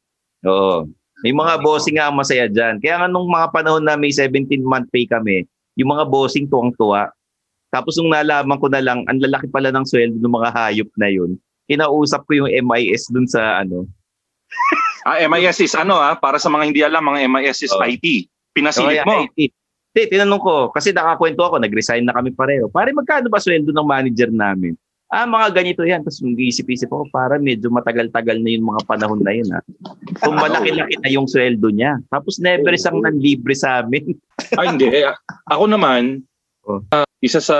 [0.48, 0.88] Oo.
[1.24, 2.76] May mga bossing nga masaya dyan.
[2.80, 7.08] Kaya nga nung mga panahon na may 17-month pay kami, yung mga bossing tuwang-tuwa.
[7.76, 11.12] Tapos nung nalaman ko na lang, ang lalaki pala ng sweldo ng mga hayop na
[11.12, 11.36] yun,
[11.68, 13.84] kinausap ko yung MIS dun sa ano.
[15.04, 17.78] Ah, MIS is ano ah, para sa mga hindi alam, mga MIS is Oh.
[17.78, 18.26] IT.
[18.50, 19.22] Pinasilip Kaya, mo.
[19.38, 19.52] eh,
[19.94, 22.66] Hindi, tinanong ko, kasi nakakwento ako, nag-resign na kami pareho.
[22.66, 24.74] Pare, magkano ba sweldo ng manager namin?
[25.06, 26.02] Ah, mga ganito yan.
[26.02, 29.46] Tapos nag-iisip-isip ako, para medyo matagal-tagal na yung mga panahon na yun.
[29.54, 29.62] Ha?
[30.18, 32.02] Kung malaki-laki na yung sweldo niya.
[32.10, 34.10] Tapos never isang nanlibre sa amin.
[34.58, 34.90] Ay, hindi.
[35.54, 36.26] Ako naman,
[36.66, 36.82] Oh.
[37.26, 37.58] Isa sa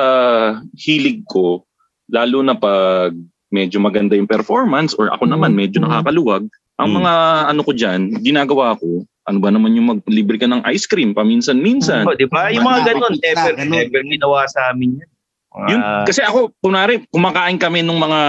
[0.73, 1.67] hilig ko,
[2.09, 3.11] lalo na pag
[3.49, 6.97] medyo maganda yung performance or ako naman medyo nakakaluwag, ang Mm.
[6.99, 7.15] mga
[7.51, 12.07] ano ko dyan, ginagawa ko, ano ba naman yung maglibre ka ng ice cream paminsan-minsan.
[12.07, 12.53] Oh, di ba?
[12.53, 15.11] Yung mga ganun, never, never ginawa sa amin yan.
[15.57, 18.21] Mga- Yun, kasi ako, kunwari, kumakain kami nung mga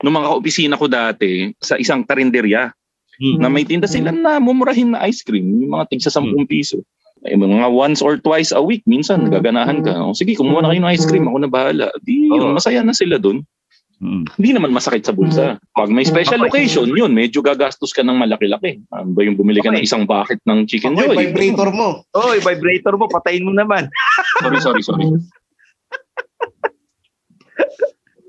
[0.00, 2.72] nung mga opisina ko dati sa isang karinderya
[3.20, 3.36] Hmm.
[3.36, 6.80] na may tinda sila na mumurahin na ice cream, yung mga tigsa 10 piso.
[7.28, 9.92] Eh, mga once or twice a week, minsan gaganahan ka.
[10.00, 11.86] O, sige, kumuha na kayo ng ice cream, ako na bahala.
[12.00, 13.44] Di, yun, masaya na sila dun.
[14.00, 14.24] Hmm.
[14.40, 15.60] Hindi naman masakit sa bulsa.
[15.76, 18.80] Pag may special occasion, yun, medyo gagastos ka ng malaki-laki.
[18.88, 19.84] Ano ba yung bumili ka ng Okay.
[19.84, 21.28] isang bucket ng chicken Ako, joy?
[21.28, 22.00] vibrator mo.
[22.16, 23.92] Oh, vibrator mo, patayin mo naman.
[24.40, 25.04] Sorry, sorry, sorry.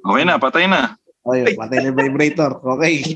[0.02, 0.98] Okay na, patay na.
[1.30, 2.58] Yun, patay na yung vibrator.
[2.76, 2.96] Okay.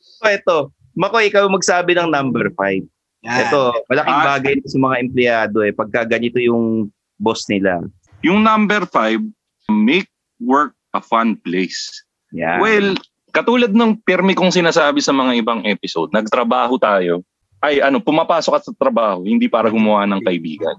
[0.00, 2.80] So, ito, Mako, ikaw magsabi ng number 5.
[3.24, 3.48] Yan.
[3.48, 4.26] Ito, malaking Ah.
[4.36, 5.72] bagay ito sa mga empleyado eh.
[5.72, 7.80] Pagka ganito yung boss nila.
[8.20, 9.20] Yung number five,
[9.66, 11.88] make work a fun place.
[12.32, 12.60] Yan.
[12.60, 12.88] Well,
[13.32, 17.24] katulad ng permi kong sinasabi sa mga ibang episode, nagtrabaho tayo.
[17.58, 20.76] Ay ano, pumapasok ka sa trabaho, hindi para gumawa ng kaibigan.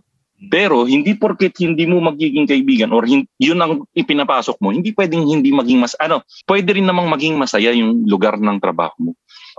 [0.52, 5.24] Pero hindi porket hindi mo magiging kaibigan or hin- yun ang ipinapasok mo, hindi pwedeng
[5.24, 9.12] hindi maging mas ano, pwede rin namang maging masaya yung lugar ng trabaho mo.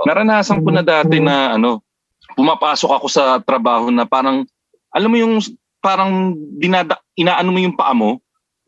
[0.04, 1.80] Naranasan ko na dati na ano,
[2.36, 4.44] pumapasok ako sa trabaho na parang
[4.92, 5.40] alam mo yung
[5.80, 8.20] parang dinada inaano mo yung paa mo,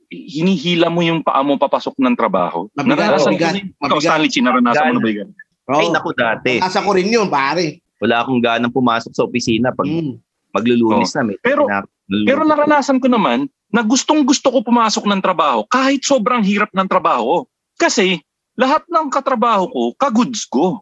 [0.08, 2.66] hinihila mo yung paa mo papasok ng trabaho.
[2.72, 3.68] Mabigat, naranasan mabigat, ko na yun.
[3.84, 3.98] Ikaw.
[4.00, 5.28] Stanley naranasan mo na ba yun?
[5.68, 5.92] Ay, Oo.
[5.92, 6.52] naku dati.
[6.64, 7.84] Asa ko rin yun, pare.
[8.00, 10.16] Wala akong ganang pumasok sa opisina pag Mm.
[10.56, 11.28] maglulunis na.
[11.28, 16.00] May Pero- pinap- Pero naranasan ko naman na gustong gusto ko pumasok ng trabaho kahit
[16.00, 17.44] sobrang hirap ng trabaho.
[17.76, 18.16] Kasi
[18.56, 20.80] lahat ng katrabaho ko, kagoods ko.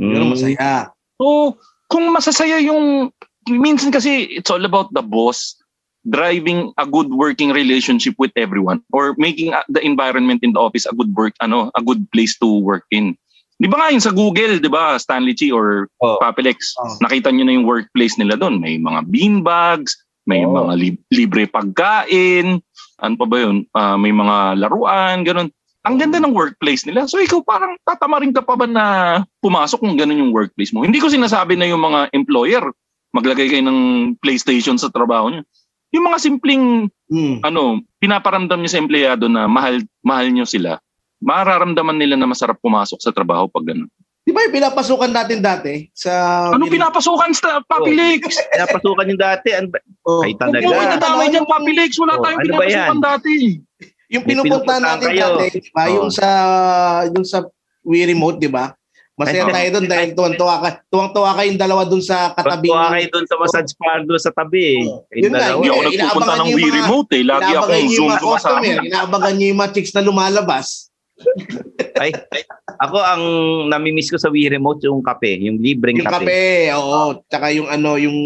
[0.00, 0.32] Pero Mm.
[0.32, 0.88] masaya.
[1.20, 1.60] So,
[1.92, 3.12] kung masasaya yung...
[3.44, 5.58] Minsan kasi it's all about the boss
[6.06, 10.86] driving a good working relationship with everyone or making uh, the environment in the office
[10.86, 13.18] a good work ano a good place to work in.
[13.58, 16.18] 'Di ba nga yun sa Google, 'di ba, Stanley Chi or Oh.
[16.18, 16.98] Papilex, Oh.
[17.02, 18.58] nakita niyo na yung workplace nila doon.
[18.58, 19.94] May mga beanbags,
[20.26, 20.50] may Oh.
[20.50, 22.58] mga lib- libre pagkain,
[22.98, 23.66] ano pa ba yun?
[23.74, 25.50] Ah, may mga laruan, ganun.
[25.82, 27.10] Ang ganda ng workplace nila.
[27.10, 28.84] So ikaw parang tatamarin ka pa ba na
[29.42, 30.86] pumasok kung ganun yung workplace mo?
[30.86, 32.62] Hindi ko sinasabi na yung mga employer
[33.12, 33.80] maglagay kayo ng
[34.18, 35.42] PlayStation sa trabaho niyo.
[35.92, 37.44] Yung mga simpleng Mm.
[37.44, 40.80] ano, pinaparamdam niyo sa empleyado na mahal mahal niyo sila.
[41.20, 43.90] Mararamdaman nila na masarap pumasok sa trabaho pag ganun.
[44.22, 46.46] Di ba yung pinapasukan natin dati sa...
[46.54, 48.22] Ano pinapasukan sa Papilex?
[48.54, 49.50] Pinapasukan yung dati.
[49.50, 49.78] Ano ba?
[50.06, 50.22] Oh.
[50.22, 50.66] Ay, Huwag talaga.
[50.70, 51.90] mo nadamay dyan, Papilex.
[51.98, 53.32] Wala Oh, tayong ano pinapasukan dati.
[54.12, 55.88] Yung pinupunta natin dati, di ba?
[55.88, 56.28] Yung sa
[57.08, 57.40] yung sa
[57.82, 58.70] We Remote, di ba?
[59.12, 60.68] Masaya Ay, tayo doon dahil tuwang-tuwa ka.
[60.88, 62.72] Tuwang-tuwa kayong dalawa doon sa katabi.
[62.72, 64.80] Tuwa kayo doon sa massage parlor sa tabi.
[64.82, 65.04] Oh.
[65.06, 65.46] Kayong Yun nga.
[65.52, 67.22] Hindi ako Eh, nagpupunta ng yung mga- Remote eh.
[67.22, 68.56] Lagi yung Zoom mga sumasama.
[68.58, 68.76] customer.
[68.82, 70.66] Inaabangan niyo yung mga chicks na lumalabas.
[71.94, 72.10] Ay,
[72.80, 73.22] ako ang
[73.68, 76.24] namimiss ko sa Wii Remote yung kape, yung libreng Yung kape.
[76.24, 76.42] kape,
[76.74, 77.22] oo.
[77.22, 78.16] Tsaka yung ano, yung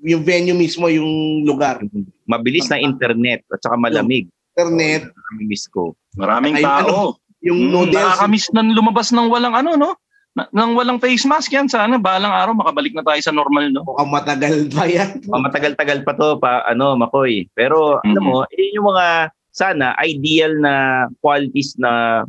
[0.00, 1.04] yung venue mismo, yung
[1.42, 1.82] lugar.
[1.84, 4.30] Yung Mabilis na internet at saka malamig.
[4.56, 5.92] Internet, Namimiss ko.
[6.16, 7.20] Maraming Ay, tao.
[7.44, 8.00] yung Mm, noodles.
[8.00, 9.90] Nakakamiss na lumabas ng walang ano, no?
[10.32, 11.68] Na, nang walang face mask yan.
[11.68, 13.84] Sana balang araw makabalik na tayo sa normal, no?
[13.84, 15.20] Mukhang matagal pa yan.
[15.28, 17.44] Oh, matagal-tagal pa to pa ano Makoy.
[17.52, 18.26] Pero alam Mhm.
[18.26, 20.72] mo, eh, yung mga sana ideal na
[21.20, 22.24] qualities na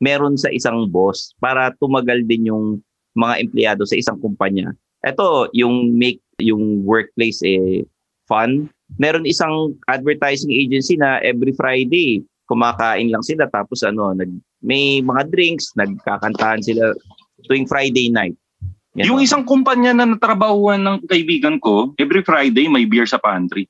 [0.00, 2.80] meron sa isang boss para tumagal din yung
[3.12, 4.72] mga empleyado sa isang kumpanya.
[5.04, 7.84] Ito, yung make yung workplace eh
[8.26, 8.68] fun.
[8.98, 14.30] Meron isang advertising agency na every Friday kumakain lang sila tapos ano nag
[14.62, 16.94] may mga drinks, nagkakantahan sila
[17.46, 18.34] tuwing Friday night.
[18.96, 19.22] Yan Yung o.
[19.22, 23.68] isang kumpanya na natrabahuan ng kaibigan ko, every Friday may beer sa pantry.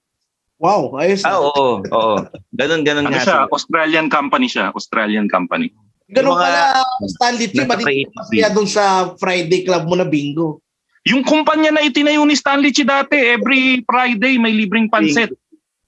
[0.57, 1.21] Wow, ayos.
[1.27, 2.17] Ah, oo, oo.
[2.57, 3.21] Ganun, ganun Ano nga.
[3.21, 3.39] siya?
[3.53, 4.73] Australian company siya.
[4.73, 5.69] Australian company.
[6.09, 6.63] Ganun mga- pala,
[7.05, 8.85] Stanley creative masaya doon sa
[9.19, 10.63] Friday club mo na bingo?
[11.07, 15.31] Yung kumpanya na itinayo ni Stanley Chi dati, every Friday may libreng pansit.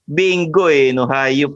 [0.07, 1.53] Bingo eh, no, hayop.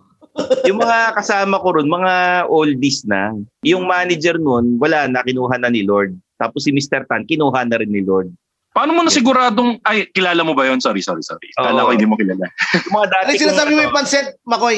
[0.67, 3.31] yung mga kasama ko ron, mga oldies na.
[3.63, 6.17] Yung manager nun, wala na, kinuha na ni Lord.
[6.41, 7.05] Tapos si Mr.
[7.07, 8.33] Tan, kinuha na rin ni Lord.
[8.73, 11.45] Paano mo na siguradong, ay, kilala mo ba yon Sorry, sorry, sorry.
[11.53, 12.49] Kala ko hindi mo kilala.
[12.89, 14.77] Yung mga dati Ano yung sinasabi mo yung pansit, Makoy?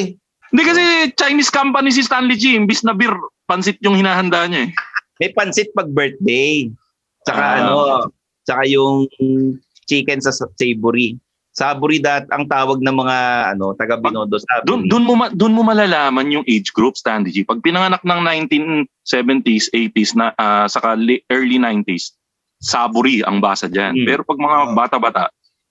[0.52, 0.84] Hindi kasi
[1.16, 3.16] Chinese company si Stanley Chi, imbis na beer,
[3.48, 4.72] pansit yung hinahanda niya eh.
[5.24, 6.68] May pansit pag birthday.
[7.24, 7.56] Tsaka Ah.
[7.64, 7.72] ano,
[8.46, 9.10] tsaka yung
[9.90, 11.18] chicken sa savory.
[11.56, 13.18] Savory dat ang tawag ng mga
[13.56, 14.68] ano taga Binondo savory.
[14.68, 17.48] Doon doon mo ma- doon mo malalaman yung age group Stanley G.
[17.48, 18.20] Pag pinanganak ng
[19.08, 21.00] 1970s, 80s na ah, saka
[21.32, 22.12] early 90s,
[22.60, 24.04] savory ang basa diyan.
[24.04, 24.06] Mm.
[24.06, 25.24] Pero pag mga bata-bata,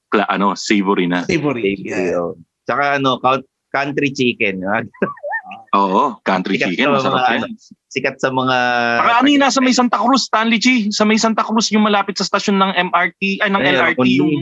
[0.09, 1.27] kla, ano, savory na.
[1.29, 1.77] Savory.
[1.77, 2.33] Savory, Yeah.
[2.65, 4.65] Tsaka ano, count- country chicken.
[5.73, 7.41] Oo, country Sikat chicken, sa masarap mga, yan.
[7.41, 7.47] ano,
[7.89, 8.57] sikat sa mga
[8.97, 10.67] Saka ano yun, nasa may Santa Cruz, Stanley G.
[10.91, 14.09] Sa may Santa Cruz, yung malapit sa stasyon ng MRT, ay ng Ay, LRT, Ramon
[14.11, 14.33] yung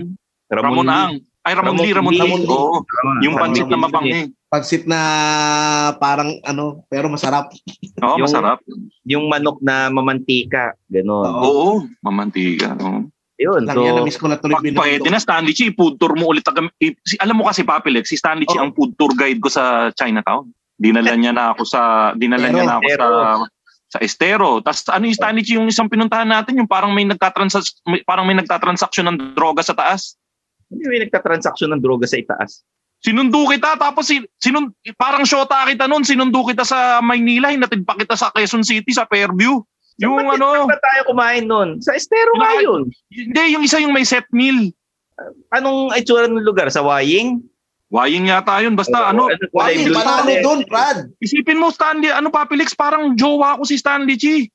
[0.49, 0.93] Ramon Lee.
[0.93, 1.15] Ang.
[1.43, 2.23] Ay, Ramon Ramon Lee, Ramon Lee.
[2.23, 2.47] Lee.
[2.47, 2.77] Oo,
[3.21, 4.13] yung Ramon pansit na mabangi.
[4.47, 5.01] Pansit na
[5.97, 7.51] parang ano, pero masarap.
[7.99, 8.59] Oo, Yung- masarap.
[9.03, 11.25] Yung manok na mamantika, gano'n.
[11.27, 11.43] Oo.
[11.43, 11.71] Oo,
[12.01, 12.77] mamantiga.
[12.79, 13.09] Oo.
[13.43, 16.15] Yun, Lang so, yan, na-miss ko na tuloy Pag pwede na, Stanley Chi, food tour
[16.15, 16.47] mo ulit.
[17.19, 18.63] alam mo kasi, Papilex, si Stanley Chi Oh.
[18.63, 20.47] ang food tour guide ko sa Chinatown.
[20.81, 22.55] Dinala niya na ako sa, dinala Estero.
[22.57, 23.09] niya na ako sa,
[23.93, 24.49] sa Estero.
[24.65, 28.25] Tapos ano yung Stanley Chi, yung isang pinuntahan natin, yung parang may nagtatransact, may, parang
[28.25, 30.17] may nagtatransaksyon ng droga sa taas.
[30.73, 32.65] hindi may nagtatransaksyon ng droga sa itaas.
[33.03, 37.99] Sinundo kita, tapos si, sinun, parang shota kita noon, sinundo kita sa Maynila, hinatid pa
[37.99, 39.59] kita sa Quezon City, sa Fairview.
[40.01, 41.83] Yung Ba't ano, ba tayo kumain nun?
[41.83, 42.89] Sa estero nga yun.
[43.13, 44.73] hindi, yung isa yung may set meal.
[45.53, 46.71] Anong itsura ng lugar?
[46.73, 47.45] Sa Waying?
[47.93, 51.13] Wayang yata yun, basta ano, kulay Wali, blue panalo doon, Brad.
[51.21, 54.49] Isipin mo, Stanley, ano Papilix, parang jowa ko si Stanley Chi.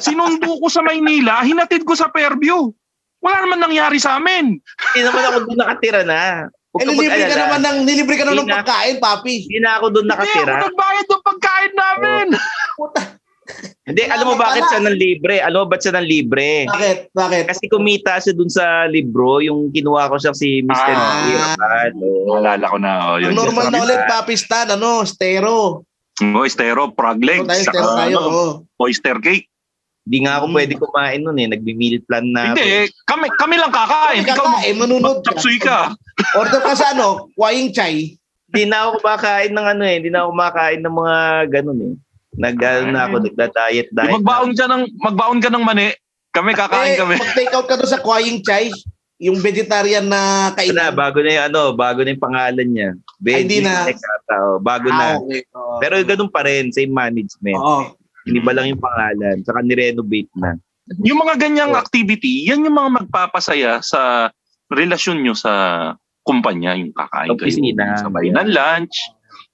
[0.00, 2.72] Sinundo ko sa Maynila, hinatid ko sa Fairview.
[3.20, 4.56] Wala naman nangyari sa amin.
[4.56, 6.48] Hindi naman ako doon nakatira na.
[6.72, 9.34] Huwag Eh, nilibre ka naman ng, nilibre ka naman ng pagkain, papi.
[9.44, 10.54] Hindi na ako doon Hindi ako nakatira.
[10.64, 12.26] nagbayad ng pagkain namin.
[13.82, 15.42] Hindi, alam mo bakit siya ng libre?
[15.42, 16.70] Alam mo ba't siya ng libre?
[16.70, 17.10] Bakit?
[17.10, 17.44] Bakit?
[17.50, 20.94] Kasi kumita siya dun sa libro, yung kinuha ko siya si Mr.
[20.94, 21.26] Ah.
[21.26, 21.90] Irapan.
[21.98, 22.90] Naalala ko na.
[23.02, 23.34] Oh, yun.
[23.34, 25.82] normal na ulit, papi Stan, ano, stero.
[26.22, 28.16] Oh, estero, frog legs, Tayo, saka stero tayo.
[28.22, 28.50] ano, oh.
[28.78, 29.50] oyster cake.
[30.02, 30.54] Hindi nga ako Mm.
[30.54, 31.46] pwede kumain nun eh.
[31.50, 32.58] Nagbi-meal plan na ako.
[32.58, 32.70] Hindi,
[33.06, 34.22] kami, kami lang kakain.
[34.22, 35.32] Ikaw, Kakain, manunod ka.
[35.38, 35.78] ka.
[36.38, 38.14] Order ka sa ano, kwaying chai.
[38.46, 39.94] Hindi na ako kumakain ng ano eh.
[39.98, 41.16] Hindi na ako kumakain ng mga
[41.50, 41.94] ganun eh.
[42.32, 44.08] Nag, ano na ako, nagda-diet, diet.
[44.08, 45.92] Di magbaon ka ng, magbaon ka ng mani.
[46.32, 47.14] Kami kakain eh, kami.
[47.20, 48.72] Mag-take out ka doon sa kwaying chai,
[49.20, 50.56] yung vegetarian na na.
[50.56, 50.96] kainan.
[50.96, 52.90] bago na yung ano, bago na yung pangalan niya.
[53.22, 53.74] Ay, hindi Veggie na.
[53.84, 55.06] Snack ata, oh, bago Ah, na.
[55.20, 55.40] okay.
[55.52, 55.76] Oo.
[55.78, 57.60] Pero ganun pa rin, same management.
[57.60, 57.92] Oo.
[58.24, 59.36] Iniba lang yung pangalan.
[59.44, 60.56] Saka nirenovate na.
[61.04, 61.78] Yung mga ganyang Oh.
[61.78, 64.32] activity, yan yung mga magpapasaya sa
[64.72, 65.52] relasyon nyo sa
[66.24, 66.72] kumpanya.
[66.74, 68.00] Yung kakain kayo, Opisina.
[68.00, 68.96] sabay ng lunch.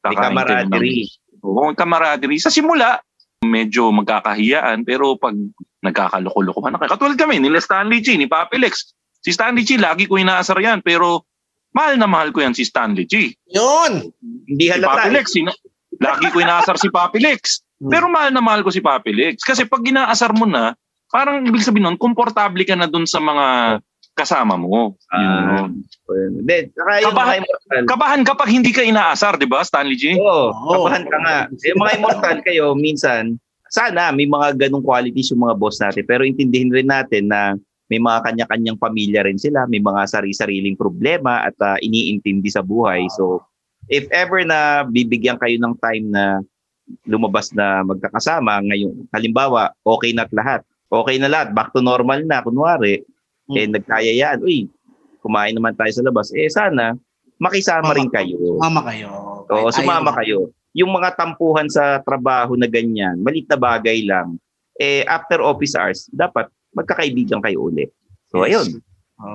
[0.06, 2.36] May kakain kayo ng- Oo, camaraderie.
[2.36, 3.00] Sa simula,
[3.40, 5.32] medyo magkakahiyaan pero pag
[5.80, 8.92] nagkakaloko-loko man, katulad kami, nila Stanley G, ni Papi Lex.
[9.24, 11.24] Si Stanley G, lagi ko inaasar yan pero
[11.72, 13.32] mahal na mahal ko yan si Stanley G.
[13.54, 14.12] Yun.
[14.44, 15.06] Hindi Si halata.
[15.06, 15.14] Papi eh.
[15.16, 15.60] Lex, sina-
[15.98, 17.62] lagi ko inaasar si Papi Lex.
[17.78, 17.90] Hmm.
[17.94, 19.46] Pero mahal na mahal ko si Papi Lex.
[19.46, 20.74] Kasi pag inaasar mo na,
[21.08, 23.78] parang ibig sabihin nun, komportable ka na dun sa mga
[24.18, 24.98] kasama mo.
[25.14, 25.70] Ah.
[25.70, 25.86] Yun.
[26.42, 27.82] Hindi, saka mga Kabahan- immortal.
[27.86, 30.18] Kabahan ka pag hindi ka inaasar, di ba, Stanley G?
[30.18, 30.72] Oo, Oo.
[30.82, 31.38] kabahan ka nga.
[31.70, 33.38] Yung mga immortal kayo, minsan,
[33.70, 36.02] sana may mga ganong qualities yung mga boss natin.
[36.08, 37.52] Pero intindihin rin natin na
[37.92, 43.04] may mga kanya-kanyang pamilya rin sila, may mga sari-sariling problema at ah, iniintindi sa buhay.
[43.16, 43.44] So,
[43.88, 46.40] if ever na bibigyan kayo ng time na
[47.04, 50.60] lumabas na magkakasama, ngayon, halimbawa, okay na at lahat.
[50.88, 53.04] Okay na lahat, back to normal na, kunwari,
[53.56, 54.68] eh, nagkayayaan, uy,
[55.24, 56.28] kumain naman tayo sa labas.
[56.36, 56.92] Eh, sana,
[57.40, 58.58] makisama rin kayo.
[58.60, 59.08] Mama kayo.
[59.48, 60.52] Oo, sumama kayo.
[60.76, 64.36] Yung mga tampuhan sa trabaho na ganyan, malit na bagay lang,
[64.76, 67.90] eh after office hours, dapat magkakaibigan kayo ulit.
[68.28, 68.52] So Yes.
[68.68, 68.68] ayun.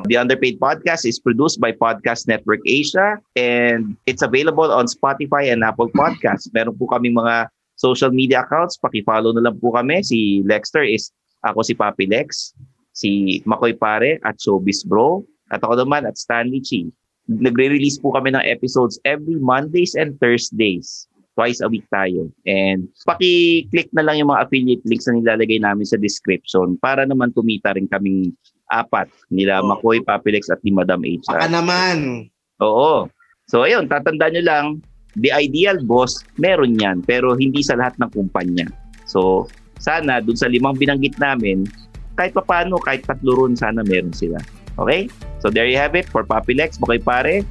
[0.08, 5.60] The Underpaid Podcast is produced by Podcast Network Asia and it's available on Spotify and
[5.60, 6.48] Apple Podcasts.
[6.56, 8.80] Meron po kaming mga social media accounts.
[8.80, 10.00] Paki-follow na lang po kami.
[10.00, 11.12] Si Lexter is
[11.44, 12.56] ako si Papi Lex,
[12.94, 16.90] si Makoy Pare at Showbiz Bro, at ako naman at Stanley Chi
[17.28, 21.08] nagre-release po kami ng episodes every Mondays and Thursdays.
[21.34, 22.30] Twice a week tayo.
[22.46, 27.34] And paki-click na lang yung mga affiliate links na nilalagay namin sa description para naman
[27.34, 28.30] tumita rin kaming
[28.70, 29.10] apat.
[29.34, 29.74] Nila Oh.
[29.74, 31.26] Makoy, Papilex at ni Madam H.
[31.26, 32.30] Baka naman.
[32.62, 33.10] Oo.
[33.50, 34.66] So ayun, tatandaan nyo lang,
[35.18, 38.70] the ideal boss, meron yan, pero hindi sa lahat ng kumpanya.
[39.10, 39.50] So
[39.82, 41.66] sana dun sa limang binanggit namin,
[42.18, 44.40] kahit papano, kahit tatlo ron, sana meron sila.
[44.78, 45.10] Okay?
[45.42, 47.46] So there you have it for Papilex, Makoy Pare.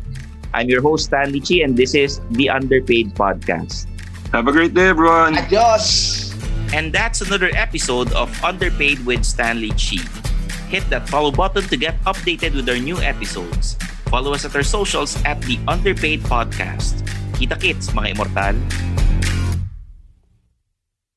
[0.55, 3.89] I'm your host, Stanley Chi, and this is the Underpaid Podcast.
[4.33, 5.37] Have a great day, everyone.
[5.37, 6.33] Adios.
[6.73, 10.01] And that's another episode of Underpaid with Stanley Chi.
[10.69, 13.77] Hit that follow button to get updated with our new episodes.
[14.09, 17.05] Follow us at our socials at the Underpaid Podcast.
[17.37, 18.57] Kita kits, mga immortal.